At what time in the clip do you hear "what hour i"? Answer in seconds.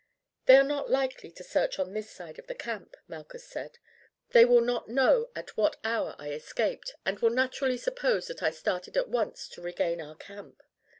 5.55-6.31